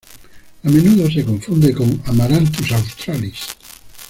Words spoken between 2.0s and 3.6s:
"Amaranthus australis".